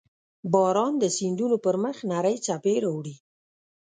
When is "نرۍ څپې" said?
2.11-2.75